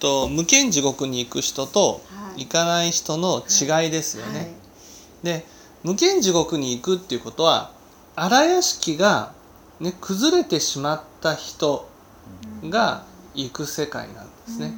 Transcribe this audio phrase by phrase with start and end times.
[0.00, 2.44] と無間地獄に行く人とはい。
[2.44, 4.38] 行かない人の違いですよね。
[4.38, 4.48] はい。
[5.22, 5.46] で
[5.82, 7.72] 無間地獄に行くっていうことは
[8.16, 9.32] 荒屋敷が、
[9.78, 11.88] ね、崩れてしまった人
[12.64, 14.72] が行く世界なんですね。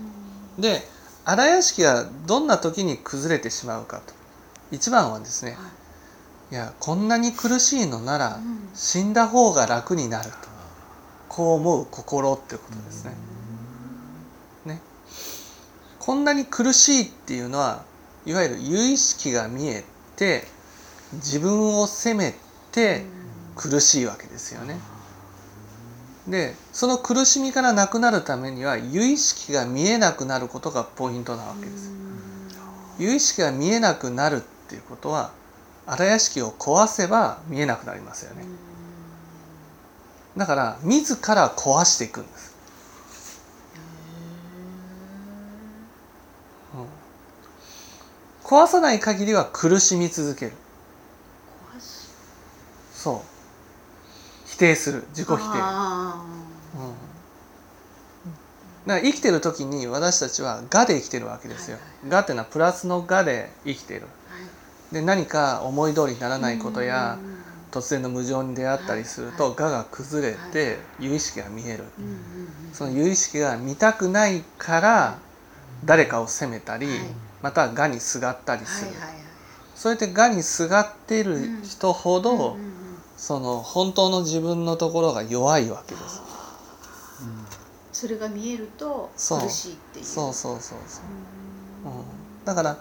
[0.58, 0.82] で
[1.24, 4.14] 荒屋敷がどんな時に崩れてしまうかと。
[4.70, 5.56] 一番はですね
[6.50, 6.54] い。
[6.54, 8.68] やこんなに苦しいのならうん。
[8.74, 10.52] 死んだ方が楽になると。
[11.32, 13.14] こう思う心ってことですね。
[14.66, 14.82] ね
[15.98, 17.84] こんなに苦しいっていうのは
[18.26, 19.84] いわゆる有意識が見え
[20.16, 20.44] て
[21.14, 22.34] 自分を責め
[22.72, 23.04] て
[23.56, 24.78] 苦しいわけですよね。
[26.26, 31.90] でその苦しみからなくなるためには有意識が見えなくなることがポイントなわけです。
[32.98, 35.32] 有意識が見えなくなるっていうことは
[35.86, 38.44] 荒屋敷を壊せば見えなくなりますよね。
[40.36, 42.50] だから自ら壊していくんです。
[42.50, 42.52] うん
[48.44, 50.52] 壊さない限りは苦しみ続ける。
[52.92, 53.32] そう。
[54.46, 55.04] 否定する。
[55.10, 55.40] 自己否定。
[55.40, 56.24] あ
[56.74, 57.12] うん
[58.86, 61.78] だから生きてる時に私たちは「我」で生きてるわけですよ。
[62.10, 64.06] 我っていうのはプラスの我で生きている。
[64.90, 71.84] で何か思い通りにならないことやうん突然の無常に出会ったりするとはい我が崩れて有意識が見える。
[72.72, 75.18] その有意識が見たくないから
[75.84, 76.98] 誰かを責めたりはい。
[77.42, 78.90] また我にすがったりする。
[78.92, 78.98] はい。
[78.98, 79.22] はいはい。
[79.74, 82.62] そうやって我にすがっている人ほどうんうんうん。
[83.16, 86.22] その本当の自分のところが弱いわけです。
[87.92, 90.04] それが見えると苦しいっていう。
[90.04, 91.90] そうそうそうそう。
[91.90, 91.98] うん。
[91.98, 92.04] うん、
[92.44, 92.76] だから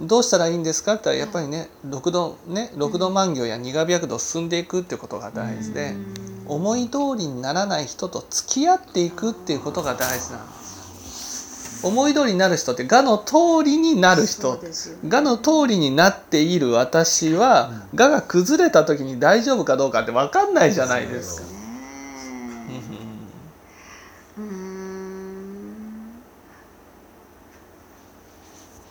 [0.00, 6.28] どうしたらいいんですかって言ったらやっぱりね六度ね六度万行や二河百度進んでいくっていうことが大事でうん。
[6.48, 10.67] 思い通りにならない人と付き合っていくっていうことが大事なんです
[11.82, 13.34] 思い通りになる人って我の通
[13.64, 15.10] りになるそ人うですよね。
[15.12, 21.57] 我の通りになっている私は我が崩れた時に大丈夫かどうかって分かんないじゃないですか。